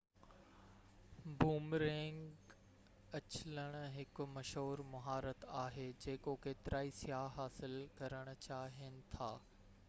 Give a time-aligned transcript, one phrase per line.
[1.41, 2.47] boomerang
[3.19, 9.33] اڇلڻ هڪ مشهور مهارت آهي جيڪو ڪيترائي سياح حاصل ڪرڻ چاهين ٿا